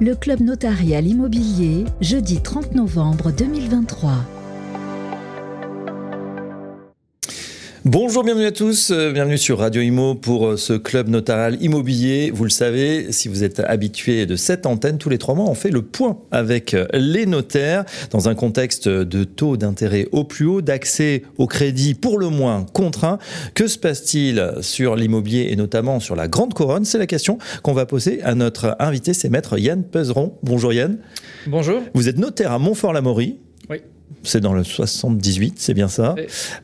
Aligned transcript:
le 0.00 0.14
Club 0.14 0.40
Notarial 0.40 1.06
Immobilier, 1.06 1.84
jeudi 2.00 2.40
30 2.40 2.74
novembre 2.74 3.30
2023. 3.30 4.43
Bonjour, 7.86 8.24
bienvenue 8.24 8.46
à 8.46 8.50
tous, 8.50 8.90
euh, 8.92 9.12
bienvenue 9.12 9.36
sur 9.36 9.58
Radio 9.58 9.82
Imo 9.82 10.14
pour 10.14 10.46
euh, 10.46 10.56
ce 10.56 10.72
club 10.72 11.08
notarial 11.08 11.58
immobilier. 11.60 12.30
Vous 12.32 12.44
le 12.44 12.50
savez, 12.50 13.12
si 13.12 13.28
vous 13.28 13.44
êtes 13.44 13.60
habitué 13.60 14.24
de 14.24 14.36
cette 14.36 14.64
antenne, 14.64 14.96
tous 14.96 15.10
les 15.10 15.18
trois 15.18 15.34
mois, 15.34 15.50
on 15.50 15.54
fait 15.54 15.68
le 15.68 15.82
point 15.82 16.16
avec 16.30 16.72
euh, 16.72 16.86
les 16.94 17.26
notaires 17.26 17.84
dans 18.10 18.26
un 18.30 18.34
contexte 18.34 18.88
de 18.88 19.24
taux 19.24 19.58
d'intérêt 19.58 20.08
au 20.12 20.24
plus 20.24 20.46
haut, 20.46 20.62
d'accès 20.62 21.24
au 21.36 21.46
crédit 21.46 21.92
pour 21.92 22.16
le 22.18 22.30
moins 22.30 22.64
contraint. 22.72 23.18
Que 23.52 23.66
se 23.66 23.76
passe-t-il 23.76 24.52
sur 24.62 24.96
l'immobilier 24.96 25.48
et 25.50 25.56
notamment 25.56 26.00
sur 26.00 26.16
la 26.16 26.26
Grande 26.26 26.54
Couronne? 26.54 26.86
C'est 26.86 26.96
la 26.96 27.06
question 27.06 27.36
qu'on 27.62 27.74
va 27.74 27.84
poser 27.84 28.22
à 28.22 28.34
notre 28.34 28.76
invité, 28.78 29.12
c'est 29.12 29.28
maître 29.28 29.58
Yann 29.58 29.84
Peseron. 29.84 30.38
Bonjour 30.42 30.72
Yann. 30.72 30.96
Bonjour. 31.46 31.82
Vous 31.92 32.08
êtes 32.08 32.16
notaire 32.16 32.50
à 32.50 32.58
Montfort-l'Amaury. 32.58 33.40
C'est 34.22 34.40
dans 34.40 34.54
le 34.54 34.64
78, 34.64 35.54
c'est 35.56 35.74
bien 35.74 35.88
ça. 35.88 36.14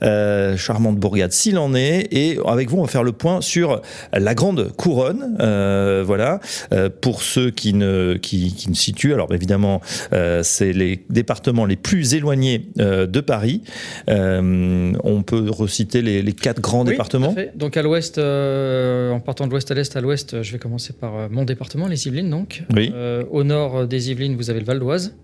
Euh, 0.02 0.56
charmante 0.56 0.96
bourgade, 0.96 1.32
s'il 1.32 1.58
en 1.58 1.74
est. 1.74 2.08
Et 2.10 2.38
avec 2.46 2.70
vous, 2.70 2.78
on 2.78 2.82
va 2.82 2.88
faire 2.88 3.02
le 3.02 3.12
point 3.12 3.40
sur 3.40 3.82
la 4.12 4.34
grande 4.34 4.72
couronne. 4.76 5.36
Euh, 5.40 6.02
voilà. 6.06 6.40
Euh, 6.72 6.88
pour 6.88 7.22
ceux 7.22 7.50
qui 7.50 7.74
ne, 7.74 8.16
qui, 8.20 8.54
qui 8.54 8.70
ne 8.70 8.74
situent, 8.74 9.12
alors 9.14 9.32
évidemment, 9.34 9.80
c'est 10.42 10.72
les 10.72 11.04
départements 11.10 11.66
les 11.66 11.76
plus 11.76 12.14
éloignés 12.14 12.66
de 12.76 13.20
Paris. 13.20 13.62
on 14.08 15.22
peut 15.26 15.50
reciter 15.50 16.02
les, 16.02 16.22
les 16.22 16.32
quatre 16.32 16.60
grands 16.60 16.84
oui, 16.84 16.92
départements. 16.92 17.32
Tout 17.32 17.38
à 17.40 17.42
fait. 17.42 17.52
Donc 17.56 17.76
à 17.76 17.82
l'ouest, 17.82 18.18
en 18.18 19.20
partant 19.20 19.46
de 19.46 19.50
l'ouest 19.50 19.70
à 19.70 19.74
l'est, 19.74 19.96
à 19.96 20.00
l'ouest, 20.00 20.42
je 20.42 20.52
vais 20.52 20.58
commencer 20.58 20.92
par 20.92 21.30
mon 21.30 21.44
département, 21.44 21.88
les 21.88 22.06
Yvelines. 22.06 22.30
Donc. 22.30 22.62
Oui. 22.74 22.92
au 23.30 23.44
nord 23.44 23.86
des 23.86 24.10
Yvelines, 24.10 24.36
vous 24.36 24.50
avez 24.50 24.60
le 24.60 24.66
Val 24.66 24.78
d'Oise. 24.78 25.14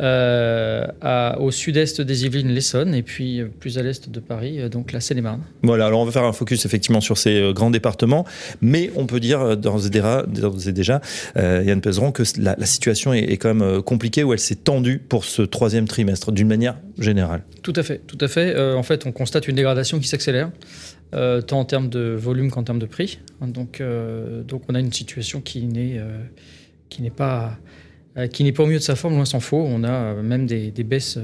Euh, 0.00 0.86
à, 1.00 1.38
au 1.38 1.52
sud-est 1.52 2.00
des 2.00 2.24
Yvelines, 2.24 2.48
l'Essonne, 2.48 2.96
et 2.96 3.04
puis 3.04 3.40
euh, 3.40 3.46
plus 3.46 3.78
à 3.78 3.82
l'est 3.82 4.10
de 4.10 4.18
Paris, 4.18 4.60
euh, 4.60 4.68
donc 4.68 4.90
la 4.90 4.98
Seine-et-Marne. 5.00 5.42
Voilà, 5.62 5.86
alors 5.86 6.00
on 6.00 6.04
va 6.04 6.10
faire 6.10 6.24
un 6.24 6.32
focus 6.32 6.66
effectivement 6.66 7.00
sur 7.00 7.16
ces 7.16 7.52
grands 7.54 7.70
départements, 7.70 8.24
mais 8.60 8.90
on 8.96 9.06
peut 9.06 9.20
dire 9.20 9.56
d'ores 9.56 9.86
et 9.86 10.72
déjà, 10.72 11.00
Yann 11.36 11.80
Peseron, 11.80 12.10
que 12.10 12.24
la, 12.38 12.56
la 12.58 12.66
situation 12.66 13.14
est, 13.14 13.20
est, 13.20 13.36
quand 13.36 13.54
même 13.54 13.82
compliquée, 13.82 14.24
où 14.24 14.32
elle 14.32 14.40
s'est 14.40 14.56
tendue 14.56 14.98
pour 14.98 15.24
ce 15.24 15.42
troisième 15.42 15.86
trimestre, 15.86 16.32
d'une 16.32 16.48
manière 16.48 16.76
générale. 16.98 17.44
Tout 17.62 17.74
à 17.76 17.82
fait, 17.84 17.98
tout 17.98 18.18
à 18.20 18.28
fait. 18.28 18.58
En 18.74 18.82
fait, 18.82 19.06
on 19.06 19.12
constate 19.12 19.46
une 19.46 19.56
dégradation 19.56 20.00
qui 20.00 20.08
s'accélère, 20.08 20.50
tant 21.12 21.60
en 21.60 21.64
termes 21.64 21.88
de 21.88 22.14
volume 22.18 22.50
qu'en 22.50 22.64
termes 22.64 22.78
de 22.78 22.86
prix. 22.86 23.20
Donc, 23.40 23.82
donc 24.46 24.62
on 24.68 24.74
a 24.74 24.80
une 24.80 24.92
situation 24.92 25.40
qui 25.40 25.62
n'est 25.66 26.00
qui 26.88 27.02
n'est 27.02 27.10
pas 27.10 27.58
qui 28.28 28.44
n'est 28.44 28.52
pas 28.52 28.62
au 28.62 28.66
mieux 28.66 28.78
de 28.78 28.82
sa 28.82 28.96
forme, 28.96 29.14
loin 29.14 29.24
s'en 29.24 29.40
faut. 29.40 29.64
On 29.68 29.82
a 29.84 29.90
euh, 29.90 30.22
même 30.22 30.46
des, 30.46 30.70
des 30.70 30.84
baisses 30.84 31.18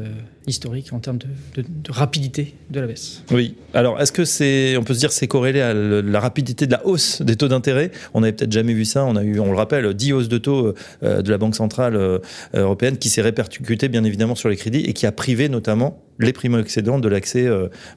euh, 0.46 0.50
historiques 0.50 0.92
en 0.92 0.98
termes 0.98 1.18
de, 1.18 1.26
de, 1.56 1.62
de, 1.62 1.92
rapidité 1.92 2.54
de 2.70 2.80
la 2.80 2.86
baisse. 2.86 3.22
Oui. 3.30 3.56
Alors, 3.74 4.00
est-ce 4.00 4.12
que 4.12 4.24
c'est, 4.24 4.76
on 4.76 4.84
peut 4.84 4.94
se 4.94 4.98
dire, 4.98 5.12
c'est 5.12 5.26
corrélé 5.26 5.60
à 5.60 5.74
la 5.74 6.20
rapidité 6.20 6.66
de 6.66 6.72
la 6.72 6.86
hausse 6.86 7.22
des 7.22 7.36
taux 7.36 7.48
d'intérêt? 7.48 7.90
On 8.14 8.20
n'avait 8.20 8.32
peut-être 8.32 8.52
jamais 8.52 8.74
vu 8.74 8.84
ça. 8.84 9.04
On 9.04 9.16
a 9.16 9.22
eu, 9.22 9.38
on 9.40 9.50
le 9.50 9.56
rappelle, 9.56 9.92
10 9.92 10.12
hausses 10.12 10.28
de 10.28 10.38
taux 10.38 10.74
de 11.02 11.30
la 11.30 11.38
Banque 11.38 11.54
centrale 11.54 12.20
européenne 12.54 12.96
qui 12.98 13.08
s'est 13.08 13.22
répercutée 13.22 13.88
bien 13.88 14.04
évidemment 14.04 14.34
sur 14.34 14.48
les 14.48 14.56
crédits 14.56 14.80
et 14.80 14.92
qui 14.92 15.06
a 15.06 15.12
privé 15.12 15.48
notamment 15.48 16.02
les 16.18 16.32
primo-excédents 16.32 16.98
de 16.98 17.08
l'accès, 17.08 17.48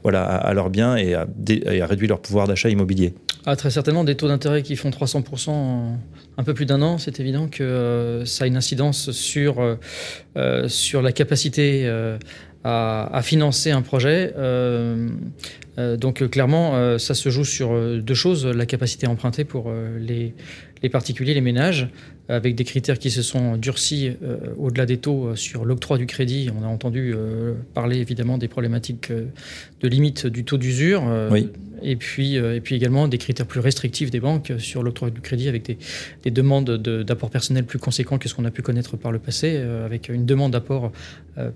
voilà, 0.03 0.23
à, 0.23 0.37
à, 0.37 0.53
leurs 0.53 0.69
biens 0.69 0.95
et 0.95 1.13
à, 1.13 1.27
et 1.49 1.81
à 1.81 1.87
réduire 1.87 2.09
leur 2.09 2.21
pouvoir 2.21 2.47
d'achat 2.47 2.69
immobilier. 2.69 3.13
Ah, 3.45 3.55
très 3.55 3.71
certainement, 3.71 4.03
des 4.03 4.15
taux 4.15 4.27
d'intérêt 4.27 4.63
qui 4.63 4.75
font 4.75 4.89
300% 4.89 5.49
en 5.49 5.97
un 6.37 6.43
peu 6.43 6.53
plus 6.53 6.65
d'un 6.65 6.81
an, 6.81 6.97
c'est 6.97 7.19
évident 7.19 7.47
que 7.47 7.63
euh, 7.63 8.25
ça 8.25 8.45
a 8.45 8.47
une 8.47 8.57
incidence 8.57 9.11
sur, 9.11 9.77
euh, 10.35 10.67
sur 10.67 11.01
la 11.01 11.11
capacité 11.11 11.83
euh, 11.85 12.17
à, 12.63 13.19
financer 13.23 13.71
un 13.71 13.81
projet. 13.81 14.33
donc 15.77 16.29
clairement, 16.29 16.97
ça 16.97 17.13
se 17.13 17.29
joue 17.29 17.43
sur 17.43 18.01
deux 18.01 18.13
choses, 18.13 18.45
la 18.45 18.65
capacité 18.65 19.05
à 19.05 19.09
emprunter 19.09 19.43
pour 19.43 19.69
les, 19.99 20.33
particuliers, 20.89 21.33
les 21.33 21.41
ménages, 21.41 21.89
avec 22.29 22.55
des 22.55 22.63
critères 22.63 22.99
qui 22.99 23.11
se 23.11 23.21
sont 23.21 23.57
durcis 23.57 24.11
euh, 24.23 24.37
au-delà 24.57 24.85
des 24.85 24.97
taux 24.97 25.27
euh, 25.27 25.35
sur 25.35 25.65
l'octroi 25.65 25.97
du 25.97 26.05
crédit. 26.05 26.49
On 26.57 26.63
a 26.63 26.67
entendu 26.67 27.13
euh, 27.13 27.53
parler 27.73 27.97
évidemment 27.97 28.37
des 28.37 28.47
problématiques 28.47 29.11
de 29.11 29.87
limite 29.87 30.27
du 30.27 30.45
taux 30.45 30.57
d'usure. 30.57 31.03
Et 31.83 31.95
puis, 31.95 32.35
et 32.35 32.61
puis 32.61 32.75
également 32.75 33.07
des 33.07 33.17
critères 33.17 33.45
plus 33.45 33.59
restrictifs 33.59 34.09
des 34.09 34.19
banques 34.19 34.53
sur 34.57 34.83
l'octroi 34.83 35.09
du 35.09 35.21
crédit 35.21 35.47
avec 35.47 35.65
des, 35.65 35.77
des 36.23 36.31
demandes 36.31 36.69
d'apport 36.69 37.29
de, 37.29 37.33
personnel 37.33 37.65
plus 37.65 37.79
conséquents 37.79 38.17
que 38.17 38.29
ce 38.29 38.35
qu'on 38.35 38.45
a 38.45 38.51
pu 38.51 38.61
connaître 38.61 38.97
par 38.97 39.11
le 39.11 39.19
passé, 39.19 39.57
avec 39.57 40.09
une 40.09 40.25
demande 40.25 40.51
d'apport 40.51 40.91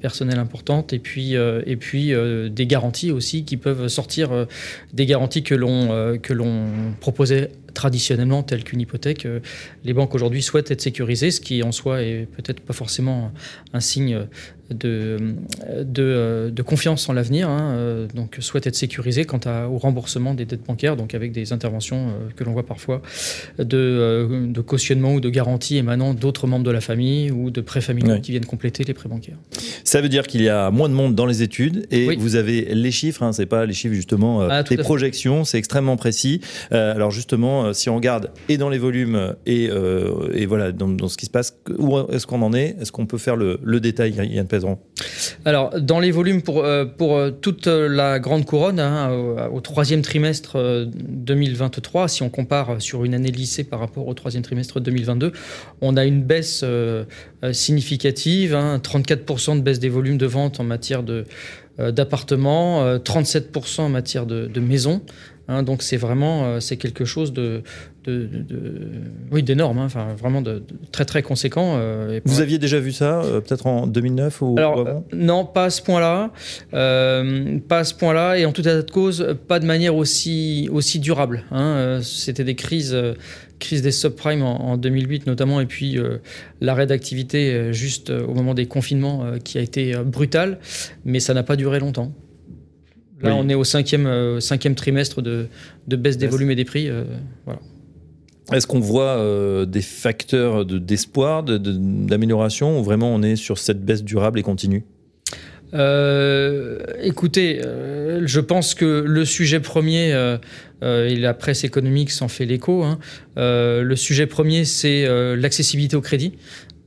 personnel 0.01 0.39
importante 0.39 0.91
et 0.93 0.99
puis, 0.99 1.33
et 1.33 1.75
puis 1.77 2.13
des 2.49 2.67
garanties 2.67 3.11
aussi 3.11 3.43
qui 3.43 3.57
peuvent 3.57 3.87
sortir 3.87 4.47
des 4.93 5.05
garanties 5.05 5.43
que 5.43 5.55
l'on 5.55 6.17
que 6.21 6.33
proposait 6.99 7.51
traditionnellement 7.77 8.41
telles 8.41 8.63
qu'une 8.63 8.81
hypothèque. 8.81 9.27
Les 9.85 9.93
banques 9.93 10.15
aujourd'hui 10.15 10.41
souhaitent 10.41 10.71
être 10.71 10.81
sécurisées, 10.81 11.29
ce 11.29 11.39
qui 11.39 11.61
en 11.61 11.71
soi 11.71 12.01
est 12.01 12.27
peut-être 12.35 12.59
pas 12.59 12.73
forcément 12.73 13.31
un 13.73 13.79
signe 13.79 14.25
de, 14.69 15.17
de, 15.83 16.51
de 16.53 16.61
confiance 16.61 17.07
en 17.09 17.13
l'avenir, 17.13 17.49
hein, 17.49 18.07
donc 18.13 18.37
souhaitent 18.39 18.67
être 18.67 18.75
sécurisées 18.75 19.25
quant 19.25 19.39
à, 19.45 19.67
au 19.67 19.77
remboursement 19.77 20.33
des 20.33 20.45
dettes 20.45 20.65
bancaires, 20.65 20.95
donc 20.95 21.13
avec 21.15 21.31
des 21.31 21.53
interventions 21.53 22.13
que 22.35 22.43
l'on 22.43 22.53
voit 22.53 22.65
parfois 22.65 23.01
de, 23.59 24.27
de, 24.47 24.61
cautionnement 24.61 25.13
ou 25.13 25.19
de 25.19 25.29
garantie 25.29 25.77
émanant 25.77 26.13
d'autres 26.13 26.47
membres 26.47 26.65
de 26.65 26.71
la 26.71 26.81
famille 26.81 27.31
ou 27.31 27.51
de 27.51 27.61
prêts 27.61 27.81
familiaux 27.81 28.15
oui. 28.15 28.21
qui 28.21 28.31
viennent 28.31 28.45
compléter 28.45 28.83
les 28.83 28.93
prêts 28.93 29.09
bancaires. 29.09 29.37
Ça 29.83 30.01
veut 30.01 30.09
dire 30.09 30.27
qu'il 30.27 30.41
y 30.41 30.49
a 30.49 30.71
moins 30.71 30.89
de 30.89 30.93
monde 30.93 31.15
dans 31.15 31.25
les 31.25 31.43
études 31.43 31.87
et 31.91 32.07
oui. 32.07 32.17
vous 32.19 32.35
avez 32.35 32.73
les 32.73 32.91
chiffres, 32.91 33.23
hein, 33.23 33.31
c'est 33.31 33.45
pas 33.45 33.65
les 33.65 33.73
chiffres 33.73 33.95
justement, 33.95 34.41
euh, 34.41 34.47
ah, 34.51 34.63
les 34.69 34.77
projections, 34.77 35.43
c'est 35.43 35.57
extrêmement 35.57 35.97
précis. 35.97 36.41
Euh, 36.71 36.93
alors 36.93 37.11
justement, 37.11 37.73
si 37.73 37.89
on 37.89 37.95
regarde 37.95 38.31
et 38.49 38.57
dans 38.57 38.69
les 38.69 38.77
volumes 38.77 39.35
et, 39.45 39.69
euh, 39.69 40.29
et 40.33 40.45
voilà 40.45 40.71
dans, 40.71 40.87
dans, 40.87 41.07
ce 41.07 41.17
qui 41.17 41.25
se 41.25 41.31
passe, 41.31 41.57
où 41.77 41.97
est-ce 42.11 42.27
qu'on 42.27 42.41
en 42.41 42.53
est? 42.53 42.75
Est-ce 42.81 42.91
qu'on 42.91 43.05
peut 43.05 43.17
faire 43.17 43.35
le, 43.35 43.59
le 43.63 43.79
détail, 43.79 44.13
Yann 44.13 44.47
Alors 45.45 45.79
dans 45.79 45.99
les 45.99 46.11
volumes 46.11 46.41
pour, 46.41 46.65
pour 46.97 47.19
toute 47.41 47.67
la 47.67 48.19
grande 48.19 48.45
couronne, 48.45 48.79
hein, 48.79 49.11
au, 49.51 49.61
troisième 49.61 50.01
trimestre 50.01 50.87
2023, 50.87 52.07
si 52.07 52.23
on 52.23 52.29
compare 52.29 52.81
sur 52.81 53.05
une 53.05 53.13
année 53.13 53.31
lycée 53.31 53.63
par 53.63 53.79
rapport 53.79 54.07
au 54.07 54.13
troisième 54.13 54.43
trimestre 54.43 54.79
2022, 54.79 55.31
on 55.81 55.97
a 55.97 56.05
une 56.05 56.23
baisse 56.23 56.61
euh, 56.63 57.05
significative, 57.51 58.55
hein, 58.55 58.79
34% 58.83 59.57
de 59.57 59.61
baisse 59.61 59.79
des 59.79 59.89
volumes 59.89 60.17
de 60.17 60.25
vente 60.25 60.59
en 60.59 60.63
matière 60.63 61.03
de 61.03 61.25
d'appartements, 61.77 62.83
euh, 62.83 62.97
37% 62.97 63.81
en 63.81 63.89
matière 63.89 64.25
de 64.25 64.59
maisons. 64.59 65.03
Hein, 65.49 65.63
donc 65.63 65.81
c'est 65.81 65.97
vraiment 65.97 66.43
euh, 66.43 66.59
c'est 66.59 66.75
quelque 66.75 67.05
chose 67.05 67.31
de, 67.31 67.61
de, 68.03 68.25
de, 68.25 68.41
de 68.41 68.81
oui 69.31 69.43
d'énorme, 69.43 69.77
hein, 69.77 69.85
enfin 69.85 70.13
vraiment 70.17 70.41
de, 70.41 70.61
très 70.91 71.05
très 71.05 71.21
conséquent. 71.23 71.75
Euh, 71.77 72.19
Vous 72.25 72.41
aviez 72.41 72.57
déjà 72.57 72.79
vu 72.79 72.91
ça, 72.91 73.21
euh, 73.21 73.39
peut-être 73.39 73.65
en 73.65 73.87
2009 73.87 74.41
ou 74.41 74.55
Alors 74.57 74.79
ou 74.79 75.15
non, 75.15 75.45
pas 75.45 75.65
à 75.65 75.69
ce 75.69 75.81
point-là, 75.81 76.31
pas 76.71 77.79
à 77.79 77.83
ce 77.85 77.93
point-là, 77.93 78.37
et 78.37 78.45
en 78.45 78.51
tout 78.51 78.61
état 78.61 78.81
de 78.81 78.91
cause, 78.91 79.35
pas 79.47 79.59
de 79.59 79.65
manière 79.65 79.95
aussi 79.95 80.67
aussi 80.71 80.99
durable. 80.99 81.45
Hein, 81.51 81.99
C'était 82.03 82.43
des 82.43 82.55
crises 82.55 82.95
crise 83.59 83.81
des 83.81 83.91
subprimes 83.91 84.43
en, 84.43 84.71
en, 84.71 84.77
2008 84.77 85.27
notamment, 85.27 85.61
et 85.61 85.65
puis 85.65 85.97
euh, 85.97 86.17
l'arrêt 86.61 86.85
d'activité 86.87 87.53
euh, 87.53 87.71
juste 87.71 88.09
au 88.09 88.33
moment 88.33 88.53
des 88.53 88.65
confinements 88.67 89.25
qui 89.43 89.57
a 89.57 89.61
été 89.61 89.95
brutal, 90.05 90.59
mais 91.05 91.19
ça 91.19 91.33
n'a 91.33 91.43
pas 91.43 91.55
duré 91.55 91.79
longtemps. 91.79 92.11
Là, 93.21 93.33
oui. 93.33 93.39
on 93.39 93.49
est 93.49 93.55
au 93.55 93.63
cinquième, 93.63 94.05
euh, 94.05 94.39
cinquième 94.39 94.75
trimestre 94.75 95.21
de, 95.21 95.47
de 95.87 95.95
baisse 95.95 96.17
des 96.17 96.27
volumes 96.27 96.51
et 96.51 96.55
des 96.55 96.65
prix. 96.65 96.87
Euh, 96.87 97.03
voilà. 97.45 97.59
Est-ce 98.53 98.65
qu'on 98.65 98.79
voit 98.79 99.17
euh, 99.17 99.65
des 99.65 99.81
facteurs 99.81 100.65
d'espoir, 100.65 101.43
de, 101.43 101.57
d'amélioration, 101.57 102.79
ou 102.79 102.83
vraiment 102.83 103.13
on 103.13 103.21
est 103.21 103.35
sur 103.35 103.57
cette 103.57 103.83
baisse 103.83 104.03
durable 104.03 104.39
et 104.39 104.43
continue? 104.43 104.83
Euh, 105.73 106.79
écoutez, 107.01 107.59
euh, 107.65 108.21
je 108.25 108.39
pense 108.39 108.73
que 108.73 109.03
le 109.05 109.25
sujet 109.25 109.59
premier, 109.59 110.11
et 110.81 111.15
la 111.15 111.33
presse 111.33 111.65
économique 111.65 112.11
s'en 112.11 112.29
fait 112.29 112.45
l'écho, 112.45 112.83
hein, 112.83 112.99
le 113.35 113.95
sujet 113.95 114.27
premier, 114.27 114.63
c'est 114.63 115.05
l'accessibilité 115.35 115.97
au 115.97 116.01
crédit. 116.01 116.33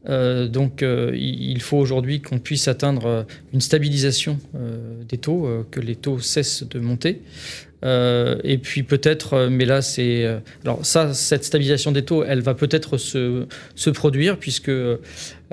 Euh, 0.08 0.49
donc 0.49 0.82
euh, 0.82 1.12
il 1.14 1.61
faut 1.61 1.76
aujourd'hui 1.76 2.20
qu'on 2.20 2.38
puisse 2.38 2.69
atteindre 2.69 3.26
une 3.52 3.61
stabilisation 3.61 4.38
euh, 4.55 5.02
des 5.08 5.19
taux, 5.19 5.49
que 5.70 5.81
les 5.81 5.97
taux 5.97 6.20
cessent 6.20 6.64
de 6.69 6.79
monter. 6.81 7.20
et 7.82 8.58
puis 8.58 8.82
peut-être, 8.82 9.49
mais 9.50 9.64
là 9.64 9.82
c'est 9.82 10.41
alors 10.64 10.85
ça, 10.85 11.14
cette 11.14 11.44
stabilisation 11.44 11.93
des 11.93 12.05
taux, 12.05 12.25
elle 12.25 12.41
va 12.41 12.55
peut-être 12.55 12.99
se, 12.99 13.47
se, 13.75 13.91
produire 13.91 14.38
puisque 14.38 14.73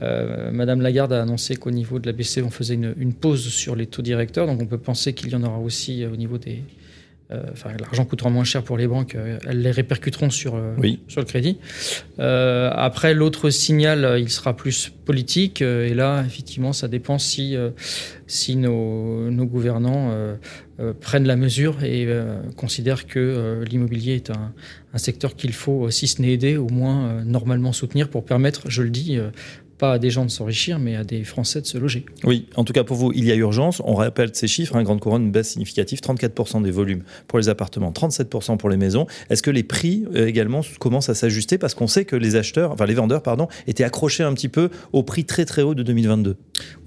Madame 0.01 0.81
Lagarde 0.81 1.13
a 1.13 1.21
annoncé 1.21 1.55
qu'au 1.55 1.71
niveau 1.71 1.99
de 1.99 2.07
la 2.07 2.13
BCE, 2.13 2.39
on 2.43 2.49
faisait 2.49 2.75
une, 2.75 3.13
pause 3.13 3.47
sur 3.47 3.75
les 3.75 3.87
taux 3.87 4.01
directeurs, 4.01 4.45
donc 4.45 4.61
on 4.61 4.65
peut 4.65 4.77
penser 4.77 5.13
qu'il 5.13 5.29
y 5.29 5.35
en 5.35 5.43
aura 5.43 5.59
aussi 5.59 6.05
au 6.05 6.15
niveau 6.15 6.37
des 6.37 6.63
enfin, 7.51 7.71
l'argent 7.79 8.05
coûtera 8.05 8.29
moins 8.29 8.43
cher 8.43 8.63
pour 8.63 8.77
les 8.77 8.87
banques, 8.87 9.15
elles 9.47 9.61
les 9.61 9.71
répercuteront 9.71 10.29
sur, 10.29 10.61
sur 11.07 11.21
le 11.21 11.25
crédit. 11.25 11.57
après, 12.17 13.13
l'autre 13.13 13.49
signal, 13.49 14.17
il 14.19 14.29
sera 14.29 14.55
plus 14.55 14.91
politique. 15.05 15.61
et 15.61 15.93
là, 15.93 16.23
effectivement, 16.25 16.73
ça 16.73 16.87
dépend 16.87 17.17
si, 17.17 17.55
si 18.27 18.55
nos, 18.55 19.29
nos 19.29 19.45
gouvernants 19.45 20.13
prennent 21.01 21.27
la 21.27 21.35
mesure 21.35 21.83
et 21.83 22.07
considèrent 22.55 23.07
que 23.07 23.63
l'immobilier 23.69 24.15
est 24.15 24.29
un, 24.29 24.53
un 24.93 24.97
secteur 24.97 25.35
qu'il 25.35 25.53
faut, 25.53 25.89
si 25.91 26.07
ce 26.07 26.21
n'est 26.21 26.31
aider, 26.31 26.57
au 26.57 26.69
moins 26.69 27.23
normalement 27.25 27.73
soutenir 27.73 28.09
pour 28.09 28.23
permettre, 28.23 28.69
je 28.69 28.83
le 28.83 28.89
dis, 28.89 29.19
pas 29.77 29.93
à 29.93 29.99
des 29.99 30.09
gens 30.09 30.25
de 30.25 30.31
s'enrichir, 30.31 30.79
mais 30.79 30.95
à 30.95 31.03
des 31.03 31.23
Français 31.23 31.61
de 31.61 31.65
se 31.65 31.77
loger. 31.77 32.05
Oui, 32.23 32.47
en 32.55 32.63
tout 32.63 32.73
cas 32.73 32.83
pour 32.83 32.97
vous, 32.97 33.11
il 33.13 33.25
y 33.25 33.31
a 33.31 33.35
urgence. 33.35 33.81
On 33.85 33.93
rappelle 33.95 34.29
ces 34.33 34.47
chiffres, 34.47 34.75
hein, 34.75 34.83
Grande 34.83 34.99
Couronne, 34.99 35.23
une 35.23 35.31
baisse 35.31 35.49
significative, 35.49 35.99
34% 35.99 36.63
des 36.63 36.71
volumes 36.71 37.03
pour 37.27 37.39
les 37.39 37.49
appartements, 37.49 37.91
37% 37.91 38.57
pour 38.57 38.69
les 38.69 38.77
maisons. 38.77 39.05
Est-ce 39.29 39.43
que 39.43 39.51
les 39.51 39.63
prix 39.63 40.05
euh, 40.15 40.27
également 40.27 40.61
commencent 40.79 41.09
à 41.09 41.15
s'ajuster 41.15 41.57
parce 41.57 41.73
qu'on 41.73 41.87
sait 41.87 42.05
que 42.05 42.15
les 42.15 42.35
acheteurs, 42.35 42.71
enfin 42.71 42.85
les 42.85 42.95
vendeurs, 42.95 43.21
pardon, 43.21 43.47
étaient 43.67 43.83
accrochés 43.83 44.23
un 44.23 44.33
petit 44.33 44.49
peu 44.49 44.69
au 44.93 45.03
prix 45.03 45.25
très 45.25 45.45
très 45.45 45.61
haut 45.61 45.75
de 45.75 45.83
2022 45.83 46.35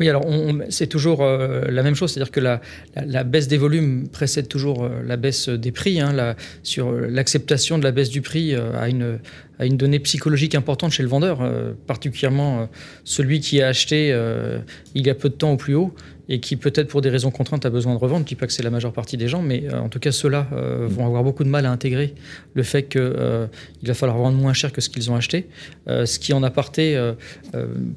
Oui, 0.00 0.08
alors 0.08 0.24
c'est 0.68 0.88
toujours 0.88 1.22
euh, 1.22 1.70
la 1.70 1.82
même 1.82 1.94
chose, 1.94 2.12
c'est-à-dire 2.12 2.32
que 2.32 2.40
la, 2.40 2.60
la, 2.96 3.24
baisse 3.24 3.48
des 3.48 3.58
volumes 3.58 4.08
précède 4.08 4.48
toujours 4.48 4.84
euh, 4.84 5.02
la 5.06 5.16
baisse 5.16 5.48
des 5.48 5.72
prix. 5.72 6.00
Hein, 6.00 6.12
la, 6.12 6.36
sur 6.62 6.92
l'acceptation 6.92 7.78
de 7.78 7.84
la 7.84 7.92
baisse 7.92 8.10
du 8.10 8.22
prix 8.22 8.54
à 8.54 8.88
une 8.88 9.18
à 9.60 9.66
une 9.66 9.76
donnée 9.76 9.98
psychologique 10.00 10.54
importante 10.54 10.90
chez 10.90 11.02
le 11.02 11.08
vendeur, 11.10 11.42
euh, 11.42 11.74
particulièrement 11.86 12.60
euh, 12.60 12.66
celui 13.04 13.40
qui 13.40 13.60
a 13.60 13.68
acheté 13.68 14.10
euh, 14.10 14.58
il 14.94 15.06
y 15.06 15.10
a 15.10 15.14
peu 15.14 15.28
de 15.28 15.34
temps 15.34 15.52
au 15.52 15.56
plus 15.58 15.74
haut 15.74 15.94
et 16.30 16.40
qui 16.40 16.56
peut-être 16.56 16.88
pour 16.88 17.02
des 17.02 17.10
raisons 17.10 17.30
contraintes 17.30 17.66
a 17.66 17.70
besoin 17.70 17.94
de 17.94 17.98
revendre. 17.98 18.20
Je 18.20 18.24
ne 18.24 18.28
dis 18.28 18.34
pas 18.36 18.46
que 18.46 18.52
c'est 18.52 18.62
la 18.62 18.70
majeure 18.70 18.92
partie 18.92 19.18
des 19.18 19.28
gens, 19.28 19.42
mais 19.42 19.64
en 19.74 19.88
tout 19.88 19.98
cas 19.98 20.12
ceux-là 20.12 20.46
vont 20.86 21.06
avoir 21.06 21.22
beaucoup 21.22 21.44
de 21.44 21.48
mal 21.48 21.66
à 21.66 21.70
intégrer 21.70 22.14
le 22.54 22.62
fait 22.62 22.84
qu'il 22.84 23.00
va 23.00 23.94
falloir 23.94 24.16
vendre 24.16 24.38
moins 24.38 24.52
cher 24.52 24.72
que 24.72 24.80
ce 24.80 24.88
qu'ils 24.88 25.10
ont 25.10 25.16
acheté. 25.16 25.48
ce 25.86 26.18
qui 26.18 26.32
en 26.32 26.42
aparté, 26.42 26.98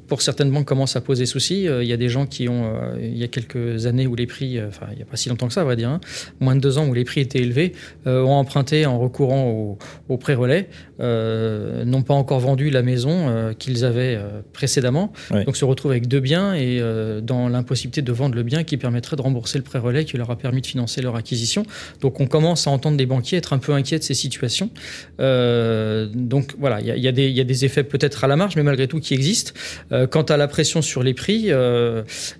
pour 0.08 0.20
certaines 0.20 0.50
banques, 0.50 0.66
commence 0.66 0.96
à 0.96 1.00
poser 1.00 1.26
souci. 1.26 1.64
Il 1.64 1.86
y 1.86 1.92
a 1.92 1.96
des 1.96 2.08
gens 2.08 2.26
qui 2.26 2.48
ont, 2.48 2.72
il 3.00 3.16
y 3.16 3.24
a 3.24 3.28
quelques 3.28 3.86
années 3.86 4.06
où 4.06 4.14
les 4.14 4.26
prix, 4.26 4.60
enfin 4.62 4.86
il 4.90 4.96
n'y 4.96 5.02
a 5.02 5.06
pas 5.06 5.16
si 5.16 5.28
longtemps 5.28 5.46
que 5.46 5.52
ça, 5.52 5.62
à 5.62 5.64
vrai 5.64 5.76
dire, 5.76 5.88
hein, 5.88 6.00
moins 6.40 6.56
de 6.56 6.60
deux 6.60 6.78
ans 6.78 6.86
où 6.86 6.94
les 6.94 7.04
prix 7.04 7.20
étaient 7.20 7.40
élevés, 7.40 7.72
ont 8.06 8.34
emprunté 8.34 8.86
en 8.86 8.98
recourant 8.98 9.48
au, 9.48 9.78
au 10.08 10.16
pré-relais. 10.16 10.68
Euh, 11.00 11.84
n'ont 11.84 12.02
pas 12.02 12.14
encore 12.14 12.38
vendu 12.40 12.70
la 12.70 12.82
maison 12.82 13.28
euh, 13.28 13.52
qu'ils 13.52 13.84
avaient 13.84 14.16
euh, 14.16 14.42
précédemment. 14.52 15.12
Donc 15.30 15.56
se 15.56 15.64
retrouvent 15.64 15.90
avec 15.90 16.06
deux 16.06 16.20
biens 16.20 16.54
et 16.54 16.80
dans 17.22 17.48
l'impossibilité 17.48 18.02
de 18.02 18.12
vendre 18.12 18.23
le 18.32 18.42
bien 18.42 18.64
qui 18.64 18.76
permettrait 18.76 19.16
de 19.16 19.22
rembourser 19.22 19.58
le 19.58 19.64
prêt 19.64 19.78
relais 19.78 20.04
qui 20.04 20.16
leur 20.16 20.30
a 20.30 20.36
permis 20.36 20.60
de 20.60 20.66
financer 20.66 21.02
leur 21.02 21.16
acquisition. 21.16 21.64
Donc 22.00 22.20
on 22.20 22.26
commence 22.26 22.66
à 22.66 22.70
entendre 22.70 22.96
des 22.96 23.06
banquiers 23.06 23.38
être 23.38 23.52
un 23.52 23.58
peu 23.58 23.72
inquiets 23.72 23.98
de 23.98 24.04
ces 24.04 24.14
situations. 24.14 24.70
donc 25.18 26.54
voilà, 26.58 26.80
il 26.80 26.96
y, 26.96 27.00
y, 27.00 27.40
a 27.40 27.44
des 27.44 27.64
effets 27.64 27.84
peut-être 27.84 28.24
à 28.24 28.28
la 28.28 28.36
marge, 28.36 28.56
mais 28.56 28.62
malgré 28.62 28.88
tout 28.88 29.00
qui 29.00 29.14
existent. 29.14 29.52
quant 30.10 30.22
à 30.22 30.36
la 30.36 30.48
pression 30.48 30.82
sur 30.82 31.02
les 31.02 31.14
prix, 31.14 31.50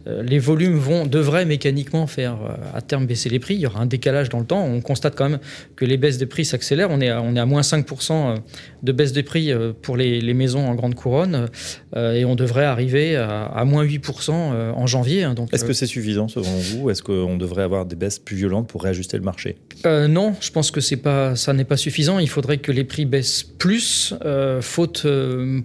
les 0.07 0.39
volumes 0.39 0.79
vont, 0.79 1.07
devraient 1.07 1.45
mécaniquement 1.45 2.07
faire 2.07 2.37
à 2.75 2.81
terme 2.81 3.07
baisser 3.07 3.29
les 3.29 3.39
prix. 3.39 3.55
Il 3.55 3.61
y 3.61 3.67
aura 3.67 3.81
un 3.81 3.87
décalage 3.87 4.29
dans 4.29 4.41
le 4.41 4.47
temps. 4.47 4.65
On 4.65 4.81
constate 4.81 5.15
quand 5.15 5.29
même 5.29 5.41
que 5.77 5.85
les 5.85 5.97
baisses 5.97 6.19
des 6.19 6.27
prix 6.27 6.45
s'accélèrent. 6.45 6.91
On 6.91 7.01
est 7.01 7.11
à, 7.11 7.23
on 7.23 7.37
est 7.37 7.41
à 7.41 7.47
moins 7.47 7.63
5% 7.63 8.37
de 8.83 8.93
baisse 8.93 9.13
des 9.13 9.23
prix 9.23 9.51
euh, 9.51 9.73
pour 9.81 9.97
les, 9.97 10.35
maisons 10.35 10.67
en 10.67 10.75
grande 10.75 10.95
couronne 10.95 11.49
euh, 11.97 12.15
et 12.15 12.25
on 12.25 12.35
devrait 12.35 12.65
arriver 12.65 13.17
à, 13.17 13.65
moins 13.65 13.85
8% 13.85 14.31
euh, 14.31 14.73
en 14.73 14.87
janvier. 14.87 15.23
Hein, 15.23 15.35
Est-ce 15.53 15.65
que 15.65 15.73
c'est 15.75 15.87
suffisant 15.87 16.29
selon 16.29 16.49
vous 16.49 16.91
Est-ce 16.91 17.03
qu'on 17.03 17.37
devrait 17.37 17.63
avoir 17.63 17.87
des 17.87 17.97
baisses 17.97 18.19
plus 18.19 18.37
violentes 18.37 18.69
pour 18.69 18.83
réajuster 18.83 19.17
le 19.17 19.23
marché? 19.23 19.57
Non, 19.85 20.35
je 20.41 20.51
pense 20.51 20.71
que 20.71 20.81
c'est 20.81 20.97
pas, 20.97 21.37
ça 21.37 21.53
n'est 21.53 21.65
pas 21.65 21.77
suffisant. 21.77 22.19
Il 22.19 22.29
faudrait 22.29 22.59
que 22.59 22.73
les 22.73 22.85
prix 22.85 23.05
baissent 23.05 23.43
plus, 23.43 24.15
faute 24.61 25.07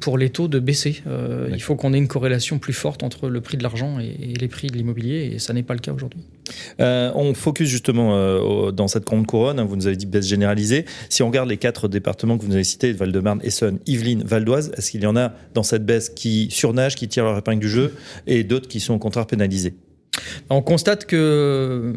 pour 0.01 0.17
les 0.17 0.29
taux 0.29 0.47
de 0.47 0.59
baisser. 0.59 1.01
il 1.51 1.61
faut 1.61 1.75
qu'on 1.75 1.93
ait 1.93 1.97
une 1.97 2.07
corrélation 2.07 2.59
plus 2.59 2.73
forte 2.73 3.03
entre 3.03 3.29
le 3.29 3.41
prix 3.41 3.57
de 3.57 3.63
l'argent 3.63 3.99
et, 3.99 4.33
les 4.39 4.47
prix 4.47 4.67
de 4.67 4.75
l'immobilier 4.75 5.31
et 5.33 5.39
ça 5.39 5.53
n'est 5.53 5.63
pas 5.63 5.73
le 5.73 5.79
cas 5.79 5.93
aujourd'hui. 5.93 6.21
on 6.79 7.33
focus 7.33 7.69
justement 7.69 8.71
dans 8.71 8.87
cette 8.87 9.05
grande 9.05 9.27
couronne. 9.27 9.59
Hein, 9.59 9.65
vous 9.65 9.75
nous 9.75 9.87
avez 9.87 9.95
dit 9.95 10.05
baisse 10.05 10.27
généralisée. 10.27 10.85
Si 11.09 11.23
on 11.23 11.27
regarde 11.27 11.49
les 11.49 11.57
quatre 11.57 11.87
départements 11.87 12.37
que 12.37 12.43
vous 12.43 12.49
nous 12.49 12.55
avez 12.55 12.63
cités, 12.63 12.93
Val-de-Marne, 12.93 13.39
Essonne, 13.43 13.79
Yvelines, 13.85 14.23
Val 14.23 14.45
d'Oise, 14.45 14.71
est-ce 14.77 14.91
qu'il 14.91 15.01
y 15.01 15.07
en 15.07 15.15
a 15.15 15.33
dans 15.53 15.63
cette 15.63 15.85
baisse 15.85 16.09
qui 16.09 16.49
surnagent, 16.51 16.95
qui 16.95 17.07
tirent 17.07 17.25
leur 17.25 17.37
épingle 17.37 17.59
du 17.59 17.69
jeu 17.69 17.93
et 18.27 18.43
d'autres 18.43 18.67
qui 18.67 18.79
sont 18.79 18.95
au 18.95 18.99
contraire 18.99 19.27
pénalisés? 19.27 19.75
On 20.49 20.61
constate 20.61 21.05
que. 21.05 21.93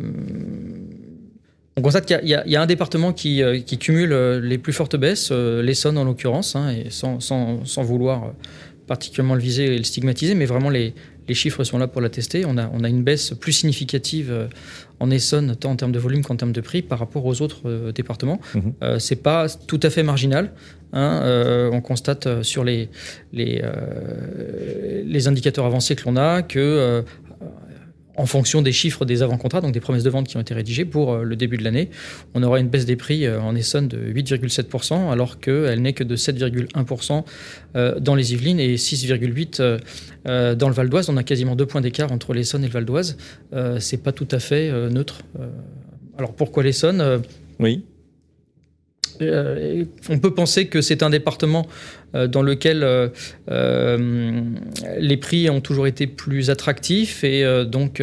On 1.77 1.81
constate 1.81 2.05
qu'il 2.05 2.29
y, 2.29 2.57
a 2.57 2.61
un 2.61 2.67
département 2.67 3.15
qui, 3.15 3.43
euh, 3.43 3.59
cumule 3.61 4.13
euh, 4.13 4.41
les 4.41 4.59
plus 4.59 4.75
fortes 4.75 4.95
baisses, 4.95 5.31
euh, 5.33 5.63
l'Essonne 5.63 5.97
en 5.97 6.05
l'occurrence, 6.05 6.55
hein, 6.55 6.71
et 6.71 6.91
sans, 6.91 7.83
vouloir 7.83 8.35
particulièrement 8.87 9.35
le 9.35 9.41
viser 9.41 9.75
et 9.75 9.79
le 9.79 9.85
stigmatiser, 9.85 10.35
mais 10.35 10.45
vraiment 10.45 10.69
les, 10.69 10.93
chiffres 11.33 11.65
sont 11.65 11.79
là 11.79 11.89
pour 11.89 12.03
l'attester. 12.03 12.45
On 12.47 12.59
a, 12.59 12.71
on 12.75 12.85
a 12.85 12.91
une 12.91 13.03
baisse 13.03 13.31
plus 13.31 13.53
significative 13.53 14.49
en 15.03 15.11
Essonne, 15.11 15.57
tant 15.57 15.71
en 15.71 15.77
termes 15.77 15.91
de 15.91 15.99
volume 15.99 16.23
qu'en 16.23 16.37
termes 16.37 16.53
de 16.53 16.61
prix, 16.61 16.83
par 16.83 16.99
rapport 16.99 17.27
aux 17.27 17.43
autres 17.43 17.91
départements. 17.91 18.39
Mhm. 18.55 18.73
Euh, 18.83 18.99
c'est 19.01 19.17
pas 19.17 19.49
tout 19.49 19.81
à 19.83 19.91
fait 19.91 20.05
marginal. 20.05 20.53
Hein, 20.93 21.23
euh, 21.23 21.71
on 21.73 21.81
constate 21.81 22.43
sur 22.43 22.63
les, 22.63 22.89
les, 23.33 23.63
les 25.05 25.27
indicateurs 25.27 25.65
avancés 25.65 25.97
que 25.97 26.05
l'on 26.05 26.17
a 26.17 26.43
que 26.43 27.03
en 28.17 28.27
fonction 28.27 28.63
des 28.63 28.73
chiffres 28.73 29.05
des 29.05 29.23
avant-contrats, 29.23 29.61
donc 29.61 29.73
des 29.73 29.81
promesses 29.81 30.03
de 30.03 30.11
vente 30.11 30.29
qui 30.29 30.37
ont 30.37 30.41
été 30.41 30.55
rédigées 30.55 30.85
pour 30.85 31.13
euh, 31.13 31.23
le 31.23 31.37
début 31.37 31.57
de 31.57 31.65
l'année, 31.65 31.91
on 32.35 32.43
aura 32.43 32.61
une 32.61 32.69
baisse 32.69 32.85
des 32.85 32.97
prix 32.97 33.27
euh, 33.27 33.41
en 33.41 33.55
Essonne 33.55 33.89
de 33.89 33.99
8,7%, 33.99 35.11
alors 35.11 35.41
qu'elle 35.41 35.81
n'est 35.81 35.93
que 35.93 36.05
de 36.05 36.17
7,1% 36.17 37.25
euh, 37.77 37.99
dans 37.99 38.15
les 38.15 38.33
Yvelines 38.33 38.61
et 38.61 38.77
6,8% 38.77 39.81
dans 40.25 40.69
le 40.69 40.75
Val 40.75 40.89
d'Oise. 40.89 41.09
On 41.09 41.17
a 41.17 41.25
quasiment 41.25 41.57
deux 41.57 41.67
points 41.67 41.81
d'écart 41.81 42.13
entre 42.13 42.33
l'Essonne 42.33 42.63
et 42.63 42.69
le 42.69 42.73
Val 42.73 42.85
d'Oise. 42.85 43.17
C'est 43.81 44.01
pas 44.03 44.13
tout 44.13 44.29
à 44.31 44.39
fait 44.39 44.71
neutre. 44.89 45.23
Alors 46.17 46.33
pourquoi 46.35 46.63
l'Essonne? 46.63 47.23
Oui. 47.59 47.83
On 50.09 50.19
peut 50.19 50.35
penser 50.35 50.67
que 50.67 50.81
c'est 50.81 51.03
un 51.03 51.11
département 51.11 51.67
euh, 52.15 52.27
dans 52.27 52.43
lequel 52.43 52.83
euh, 52.83 53.09
euh, 53.51 54.43
les 54.99 55.17
prix 55.17 55.49
ont 55.49 55.63
toujours 55.63 55.87
été 55.87 56.07
plus 56.07 56.51
attractifs 56.51 57.25
et 57.25 57.43
donc 57.65 58.03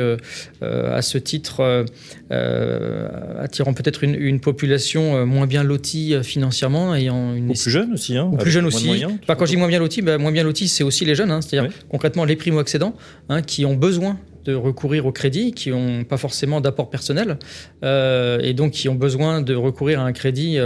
à 0.61 1.01
ce 1.01 1.17
titre 1.17 1.85
attirant 2.29 3.73
peut-être 3.73 4.03
une, 4.03 4.39
population 4.39 5.25
moins 5.25 5.47
bien 5.47 5.63
lotie 5.63 6.15
financièrement 6.23 6.95
ayant 6.95 7.35
une 7.35 7.49
ou 7.49 7.53
plus 7.53 7.69
jeune 7.69 7.93
aussi 7.93 8.15
hein, 8.17 8.29
ou 8.31 8.37
plus 8.37 8.51
jeune 8.51 8.65
aussi. 8.65 9.03
pas 9.27 9.35
quand 9.35 9.45
je 9.45 9.51
dis 9.51 9.57
moins 9.57 9.67
bien 9.67 9.79
lotie 9.79 10.01
bah, 10.01 10.17
moins 10.17 10.31
bien 10.31 10.43
lotie 10.43 10.67
c'est 10.67 10.83
aussi 10.83 11.03
les 11.05 11.15
jeunes 11.15 11.31
hein, 11.31 11.41
c'est-à-dire 11.41 11.71
concrètement 11.89 12.25
les 12.25 12.35
primo 12.35 12.59
accédants 12.59 12.95
hein, 13.27 13.41
qui 13.41 13.65
ont 13.65 13.75
besoin 13.75 14.17
de 14.49 14.55
recourir 14.55 15.05
au 15.05 15.11
crédit, 15.11 15.51
qui 15.51 15.69
n'ont 15.69 16.03
pas 16.03 16.17
forcément 16.17 16.61
d'apport 16.61 16.89
personnel, 16.89 17.37
et 17.83 18.53
donc 18.53 18.71
qui 18.71 18.89
ont 18.89 18.95
besoin 18.95 19.41
de 19.41 19.55
recourir 19.55 19.99
à 19.99 20.03
un 20.03 20.13
crédit 20.13 20.57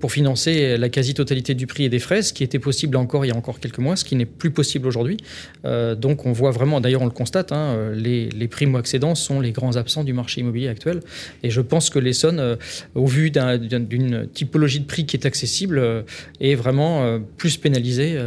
pour 0.00 0.12
financer 0.12 0.76
la 0.76 0.88
quasi-totalité 0.88 1.54
du 1.54 1.66
prix 1.66 1.84
et 1.84 1.88
des 1.88 1.98
frais, 1.98 2.22
ce 2.22 2.32
qui 2.32 2.44
était 2.44 2.58
possible 2.58 2.96
encore 2.96 3.24
il 3.24 3.28
y 3.28 3.32
a 3.32 3.36
encore 3.36 3.60
quelques 3.60 3.78
mois, 3.78 3.96
ce 3.96 4.04
qui 4.04 4.16
n'est 4.16 4.26
plus 4.26 4.50
possible 4.50 4.86
aujourd'hui. 4.86 5.16
Euh, 5.64 5.94
donc 5.94 6.26
on 6.26 6.32
voit 6.32 6.50
vraiment, 6.50 6.80
d'ailleurs 6.80 7.02
on 7.02 7.06
le 7.06 7.10
constate, 7.10 7.52
hein, 7.52 7.74
euh, 7.76 7.94
les, 7.94 8.28
les 8.28 8.48
primo-accédants 8.48 9.14
sont 9.14 9.40
les 9.40 9.52
grands 9.52 9.76
absents 9.76 10.04
du 10.04 10.12
marché 10.12 10.40
immobilier 10.40 10.68
actuel. 10.68 11.00
Et 11.42 11.50
je 11.50 11.60
pense 11.60 11.90
que 11.90 11.98
l'Essonne, 11.98 12.40
euh, 12.40 12.56
au 12.94 13.06
vu 13.06 13.30
d'une 13.30 14.28
typologie 14.32 14.80
de 14.80 14.86
prix 14.86 15.06
qui 15.06 15.16
est 15.16 15.26
accessible, 15.26 16.04
est 16.40 16.54
vraiment 16.54 17.20
plus 17.36 17.56
pénalisée 17.56 18.18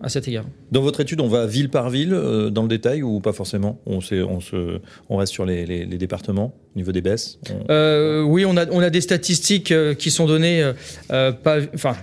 à 0.00 0.08
cet 0.08 0.28
égard. 0.28 0.44
Dans 0.72 0.82
votre 0.82 1.00
étude, 1.00 1.20
on 1.20 1.28
va 1.28 1.46
ville 1.46 1.68
par 1.68 1.90
ville 1.90 2.10
dans 2.50 2.62
le 2.62 2.68
détail 2.68 3.02
ou 3.02 3.20
pas 3.20 3.32
forcément? 3.32 3.80
On, 3.88 3.98
on, 3.98 4.40
se, 4.40 4.80
on 5.08 5.16
reste 5.16 5.32
sur 5.32 5.44
les, 5.44 5.66
les, 5.66 5.98
départements 5.98 6.54
au 6.74 6.78
niveau 6.78 6.92
des 6.92 7.00
baisses 7.00 7.38
Oui, 7.68 8.44
on 8.44 8.56
a, 8.56 8.70
on 8.70 8.80
a 8.80 8.90
des 8.90 9.00
statistiques 9.00 9.74
qui 9.98 10.10
sont 10.10 10.26
données, 10.26 10.72
pas, 11.08 11.58
enfin, 11.74 11.96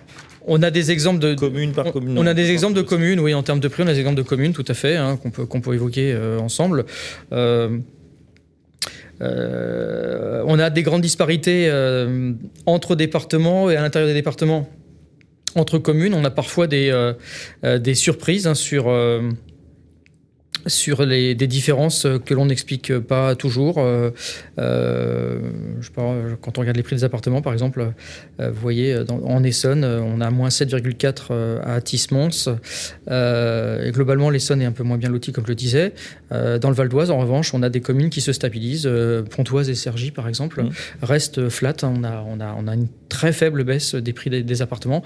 on 0.48 0.62
a 0.62 0.72
des 0.72 0.92
exemples 0.92 1.20
de 1.20 1.34
communes 1.34 1.74
par 1.74 1.92
commune. 1.92 2.18
On 2.18 2.28
a 2.28 2.34
des 2.34 2.52
exemples 2.52 2.76
de 2.76 2.82
communes, 2.82 3.20
oui, 3.20 3.34
en 3.34 3.44
termes 3.44 3.60
de 3.60 3.68
prix, 3.68 3.84
on 3.84 3.88
a 3.88 3.94
des 3.94 4.00
exemples 4.00 4.18
de 4.18 4.22
communes, 4.24 4.54
tout 4.54 4.66
à 4.68 4.74
fait, 4.74 4.96
hein, 4.96 5.18
qu'on 5.18 5.32
peut 5.32 5.46
qu'on 5.46 5.62
peut 5.62 5.74
évoquer 5.74 6.14
euh, 6.14 6.40
ensemble. 6.40 6.86
Euh, 7.32 7.78
euh, 9.22 10.44
on 10.46 10.60
a 10.60 10.70
des 10.70 10.84
grandes 10.84 11.02
disparités 11.02 11.72
entre 12.66 12.96
départements 12.96 13.70
et 13.70 13.76
à 13.76 13.82
l'intérieur 13.82 14.10
des 14.10 14.14
départements. 14.14 14.70
Entre 15.56 15.78
communes, 15.78 16.14
on 16.14 16.26
a 16.26 16.32
parfois 16.32 16.68
des, 16.68 17.14
des 17.64 17.96
surprises 17.96 18.46
hein, 18.46 18.56
sur 18.56 18.86
sur 20.68 21.06
les, 21.06 21.36
des 21.36 21.48
différences 21.48 22.08
que 22.26 22.34
l'on 22.34 22.46
n'explique 22.46 22.98
pas 23.00 23.36
toujours. 23.36 23.76
Euh, 23.78 24.12
euh, 24.60 25.40
je 25.82 25.90
quand 25.90 26.58
on 26.58 26.62
regarde 26.62 26.78
les 26.78 26.84
prix 26.84 26.96
des 26.96 27.04
appartements, 27.04 27.42
par 27.42 27.54
exemple, 27.54 27.92
euh, 28.40 28.52
vous 28.52 28.62
voyez, 28.62 28.98
en 29.10 29.44
Essonne, 29.44 29.86
on 29.86 30.22
a 30.22 30.30
moins 30.30 30.50
7,4 30.50 31.62
à 31.64 31.82
Tismons. 31.82 32.30
et 33.08 33.92
globalement, 33.92 34.30
l'Essonne 34.30 34.62
est 34.62 34.66
un 34.66 34.72
peu 34.72 34.84
moins 34.84 34.98
bien 34.98 35.10
loti, 35.10 35.32
comme 35.32 35.46
je 35.46 35.52
le 35.52 35.56
disais. 35.56 35.94
dans 36.32 36.70
le 36.70 36.76
Val 36.76 36.90
d'Oise, 36.90 37.12
en 37.12 37.20
revanche, 37.20 37.54
on 37.54 37.64
a 37.64 37.70
des 37.70 37.82
communes 37.82 38.10
qui 38.10 38.22
se 38.22 38.34
stabilisent. 38.34 38.90
Pontoise 39.36 39.70
et 39.70 39.76
Cergy, 39.76 40.12
par 40.12 40.28
exemple, 40.28 40.64
mmh. 40.64 40.70
restent 41.04 41.50
flat. 41.50 41.76
On 41.84 42.04
a, 42.04 42.24
on, 42.28 42.40
a, 42.40 42.56
on 42.58 42.68
a 42.68 42.74
une 42.74 42.88
très 43.10 43.32
faible 43.32 43.64
baisse 43.64 43.96
des 43.96 44.14
prix 44.14 44.30
des, 44.30 44.62
appartements. 44.62 45.04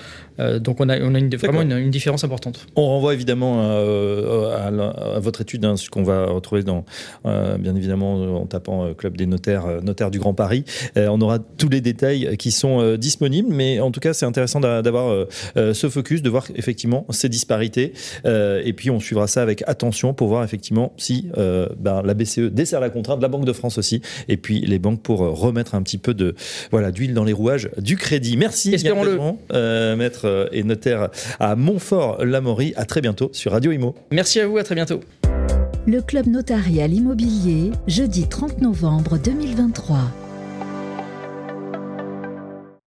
donc 0.59 0.79
on 0.79 0.89
a, 0.89 0.99
on 0.99 1.15
a 1.15 1.19
une, 1.19 1.35
vraiment 1.35 1.61
une, 1.61 1.91
différence 1.91 2.23
importante. 2.23 2.67
On 2.75 2.85
renvoie 2.85 3.13
évidemment 3.13 3.61
à, 3.61 5.19
votre 5.19 5.41
étude, 5.41 5.48
hein, 5.63 5.77
ce 5.77 5.89
qu'on 5.89 6.03
va 6.03 6.25
retrouver 6.27 6.63
dans, 6.63 6.85
bien 7.23 7.75
évidemment 7.75 8.39
en 8.39 8.45
tapant 8.45 8.85
euh, 8.85 8.93
Club 8.93 9.17
des 9.17 9.25
notaires, 9.25 9.65
euh, 9.65 9.81
notaires 9.81 10.11
du 10.11 10.19
Grand 10.19 10.33
Paris. 10.33 10.63
Euh, 10.97 11.07
on 11.09 11.21
aura 11.21 11.39
tous 11.39 11.69
les 11.69 11.81
détails 11.81 12.35
qui 12.37 12.51
sont 12.51 12.95
disponibles, 12.95 13.49
mais 13.51 13.79
en 13.79 13.91
tout 13.91 13.99
cas, 13.99 14.13
c'est 14.13 14.25
intéressant 14.25 14.59
d'avoir 14.59 15.27
ce 15.55 15.89
focus, 15.89 16.21
de 16.21 16.29
voir 16.29 16.47
effectivement 16.55 17.05
ces 17.09 17.29
disparités. 17.29 17.93
et 18.25 18.73
puis, 18.73 18.89
on 18.89 18.99
suivra 18.99 19.27
ça 19.27 19.41
avec 19.41 19.63
attention 19.67 20.13
pour 20.13 20.27
voir 20.27 20.43
effectivement 20.43 20.93
si 20.97 21.29
ben, 21.35 22.01
la 22.03 22.13
BCE 22.13 22.51
dessert 22.51 22.79
la 22.79 22.89
contrainte, 22.89 23.21
la 23.21 23.27
Banque 23.27 23.45
de 23.45 23.53
France 23.53 23.77
aussi, 23.77 24.01
et 24.27 24.37
puis 24.37 24.61
les 24.61 24.79
banques 24.79 25.01
pour 25.01 25.19
remettre 25.19 25.75
un 25.75 25.81
petit 25.81 25.97
peu 25.97 26.13
de 26.13 26.35
voilà 26.71 26.91
d'huile 26.91 27.13
dans 27.13 27.23
les 27.23 27.33
rouages 27.33 27.69
du 27.77 27.97
crédit. 27.97 28.37
Merci, 28.37 28.73
espérons-le, 28.73 29.95
maître 29.95 30.49
et 30.51 30.63
notaire 30.63 31.09
à 31.39 31.55
Montfort-Lamory. 31.55 32.73
À 32.75 32.85
très 32.85 33.01
bientôt 33.01 33.29
sur 33.33 33.51
Radio 33.51 33.71
Imo. 33.71 33.95
Merci 34.11 34.39
à 34.39 34.47
vous, 34.47 34.57
à 34.57 34.63
très 34.63 34.75
bientôt. 34.75 35.01
Le 35.89 36.03
Club 36.03 36.27
Notarial 36.27 36.93
Immobilier, 36.93 37.71
jeudi 37.87 38.27
30 38.27 38.61
novembre 38.61 39.17
2023. 39.17 40.18